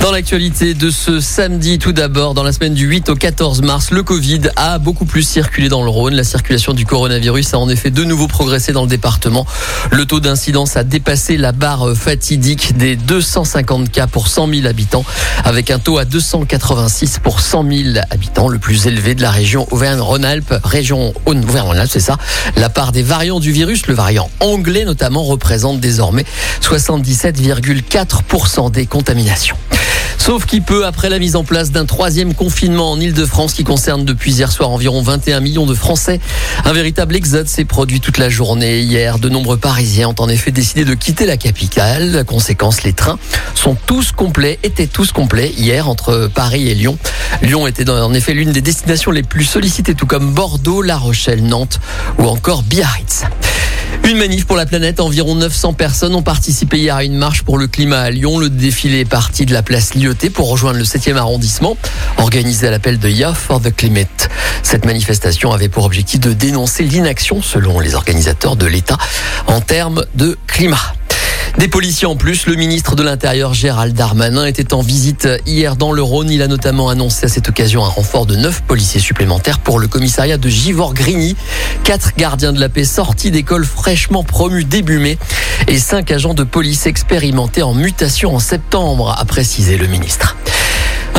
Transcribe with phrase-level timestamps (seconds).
[0.00, 3.90] Dans l'actualité de ce samedi, tout d'abord, dans la semaine du 8 au 14 mars,
[3.90, 6.14] le Covid a beaucoup plus circulé dans le Rhône.
[6.14, 9.44] La circulation du coronavirus a en effet de nouveau progressé dans le département.
[9.90, 15.04] Le taux d'incidence a dépassé la barre fatidique des 250 cas pour 100 000 habitants,
[15.44, 19.66] avec un taux à 286 pour 100 000 habitants, le plus élevé de la région
[19.72, 20.60] Auvergne-Rhône-Alpes.
[20.62, 22.18] Région Auvergne-Rhône-Alpes, c'est ça.
[22.56, 26.24] La part des variants du virus, le variant anglais notamment, représente désormais
[26.62, 29.56] 77,4% des contaminations.
[30.18, 34.04] Sauf qui peut, après la mise en place d'un troisième confinement en Ile-de-France qui concerne
[34.04, 36.20] depuis hier soir environ 21 millions de Français.
[36.64, 38.80] Un véritable exode s'est produit toute la journée.
[38.80, 42.12] Hier, de nombreux Parisiens ont en effet décidé de quitter la capitale.
[42.12, 43.18] La conséquence, les trains
[43.54, 46.98] sont tous complets, étaient tous complets hier entre Paris et Lyon.
[47.40, 51.42] Lyon était en effet l'une des destinations les plus sollicitées, tout comme Bordeaux, La Rochelle,
[51.42, 51.80] Nantes
[52.18, 53.24] ou encore Biarritz.
[54.08, 57.58] Une manif pour la planète, environ 900 personnes ont participé hier à une marche pour
[57.58, 58.38] le climat à Lyon.
[58.38, 61.76] Le défilé est parti de la place Lyoté pour rejoindre le 7e arrondissement,
[62.16, 64.30] organisé à l'appel de Yeah for the Climate.
[64.62, 68.96] Cette manifestation avait pour objectif de dénoncer l'inaction, selon les organisateurs de l'État,
[69.46, 70.94] en termes de climat.
[71.58, 75.90] Des policiers en plus, le ministre de l'Intérieur Gérald Darmanin était en visite hier dans
[75.90, 76.30] le Rhône.
[76.30, 79.88] Il a notamment annoncé à cette occasion un renfort de 9 policiers supplémentaires pour le
[79.88, 81.34] commissariat de Givor-Grigny.
[81.82, 85.18] Quatre gardiens de la paix sortis d'école fraîchement promus début mai
[85.66, 90.37] et cinq agents de police expérimentés en mutation en septembre, a précisé le ministre.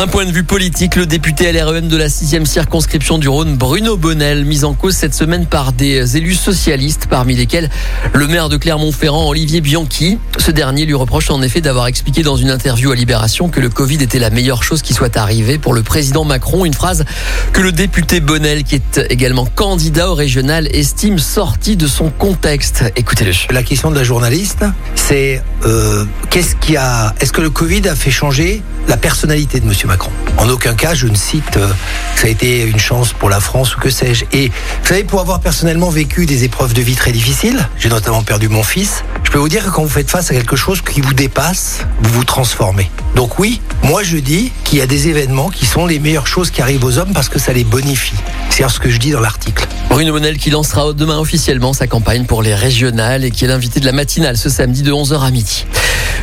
[0.01, 3.97] Un point de vue politique, le député LREM de la 6e circonscription du Rhône, Bruno
[3.97, 7.69] Bonnel, mis en cause cette semaine par des élus socialistes, parmi lesquels
[8.13, 10.17] le maire de Clermont-Ferrand, Olivier Bianchi.
[10.37, 13.67] Ce dernier lui reproche en effet d'avoir expliqué dans une interview à Libération que le
[13.67, 16.63] Covid était la meilleure chose qui soit arrivée pour le président Macron.
[16.63, 17.03] Une phrase
[17.51, 22.85] que le député Bonnel, qui est également candidat au régional, estime sortie de son contexte.
[22.95, 23.33] Écoutez-le.
[23.53, 24.63] La question de la journaliste,
[24.95, 29.65] c'est euh, qu'est-ce qui a, est-ce que le Covid a fait changer la personnalité de
[29.65, 29.88] Monsieur
[30.37, 31.67] En aucun cas, je ne cite euh,
[32.15, 34.25] que ça a été une chance pour la France ou que sais-je.
[34.31, 38.23] Et vous savez, pour avoir personnellement vécu des épreuves de vie très difficiles, j'ai notamment
[38.23, 39.03] perdu mon fils.
[39.23, 41.79] Je peux vous dire que quand vous faites face à quelque chose qui vous dépasse,
[42.01, 42.89] vous vous transformez.
[43.15, 46.51] Donc oui, moi je dis qu'il y a des événements qui sont les meilleures choses
[46.51, 48.15] qui arrivent aux hommes parce que ça les bonifie.
[48.49, 49.67] C'est ce que je dis dans l'article.
[49.89, 53.79] Bruno Bonnel qui lancera demain officiellement sa campagne pour les régionales et qui est l'invité
[53.79, 55.65] de la matinale ce samedi de 11h à midi.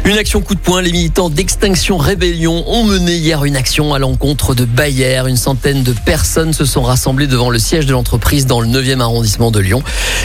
[0.04, 3.99] Une action coup de poing, les militants d'Extinction Rébellion ont mené hier une action à
[3.99, 5.22] l'encontre de Bayer.
[5.27, 9.00] Une centaine de personnes se sont rassemblées devant le siège de l'entreprise dans le 9e
[9.00, 9.83] arrondissement de Lyon.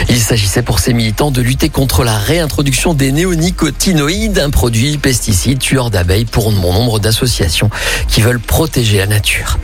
[0.08, 5.58] Il s'agissait pour ces militants de lutter contre la réintroduction des néonicotinoïdes, un produit pesticide
[5.58, 7.70] tueur d'abeilles pour bon nombre d'associations
[8.06, 9.58] qui veulent protéger la nature.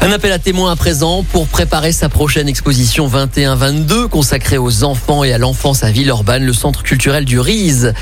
[0.00, 5.24] Un appel à témoins à présent pour préparer sa prochaine exposition 21-22 consacrée aux enfants
[5.24, 6.44] et à l'enfance à Villeurbanne.
[6.44, 7.92] Le centre culturel du RISE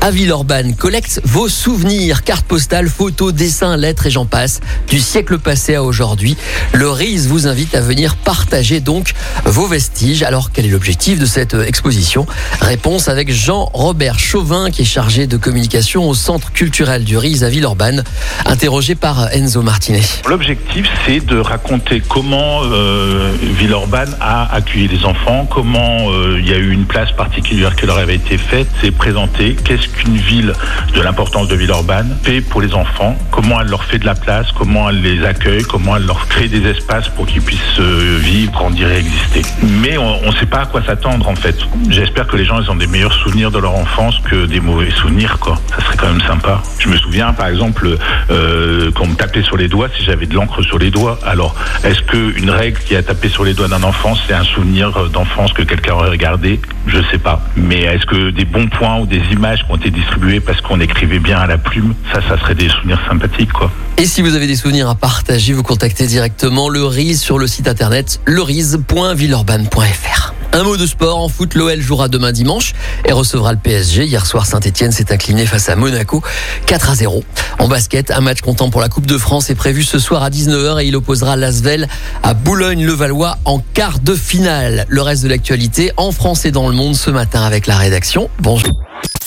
[0.00, 5.38] à Villeurbanne collecte vos souvenirs, cartes postales, photos, dessins, lettres et j'en passe du siècle
[5.38, 6.36] passé à aujourd'hui.
[6.72, 10.22] Le RISE vous invite à venir partager donc vos vestiges.
[10.22, 12.26] Alors quel est l'objectif de cette exposition?
[12.60, 17.48] Réponse avec Jean-Robert Chauvin qui est chargé de communication au centre culturel du RISE à
[17.48, 18.04] Villeurbanne,
[18.44, 20.02] interrogé par Enzo Martinet.
[20.28, 26.52] L'objectif c'est de raconter comment euh, Villeurbanne a accueilli les enfants, comment euh, il y
[26.52, 30.52] a eu une place particulière qui leur avait été faite, c'est présenter qu'est-ce qu'une ville
[30.94, 34.50] de l'importance de Villeurbanne fait pour les enfants, comment elle leur fait de la place,
[34.52, 38.52] comment elle les accueille, comment elle leur crée des espaces pour qu'ils puissent euh, vivre,
[38.52, 39.42] grandir et exister.
[39.82, 41.56] Mais on ne sait pas à quoi s'attendre en fait.
[41.88, 44.90] J'espère que les gens ils ont des meilleurs souvenirs de leur enfance que des mauvais
[44.90, 45.58] souvenirs quoi.
[45.70, 46.62] Ça serait quand même sympa.
[46.78, 47.96] Je me souviens par exemple
[48.30, 51.18] euh, qu'on me tapait sur les doigts si j'avais de l'encre sur les doigts.
[51.24, 51.54] Alors,
[51.84, 55.52] est-ce qu'une règle qui a tapé sur les doigts d'un enfant, c'est un souvenir d'enfance
[55.52, 56.60] que quelqu'un aurait regardé?
[56.86, 57.42] Je sais pas.
[57.56, 60.80] Mais est-ce que des bons points ou des images qui ont été distribuées parce qu'on
[60.80, 63.70] écrivait bien à la plume, ça, ça serait des souvenirs sympathiques, quoi.
[63.96, 67.46] Et si vous avez des souvenirs à partager, vous contactez directement le RIS sur le
[67.46, 70.33] site internet leris.villeurbanne.fr.
[70.54, 72.74] Un mot de sport en foot, l'OL jouera demain dimanche
[73.04, 74.04] et recevra le PSG.
[74.04, 76.22] Hier soir, Saint-Etienne s'est incliné face à Monaco
[76.66, 77.24] 4 à 0.
[77.58, 80.30] En basket, un match comptant pour la Coupe de France est prévu ce soir à
[80.30, 81.88] 19h et il opposera Lasvel
[82.22, 84.86] à Boulogne-le-Valois en quart de finale.
[84.88, 88.30] Le reste de l'actualité en France et dans le monde ce matin avec la rédaction.
[88.38, 88.80] Bonjour.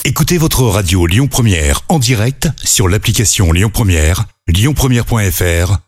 [0.06, 5.87] Écoutez votre radio Lyon Première en direct sur l'application Lyon Première, lyonpremière.fr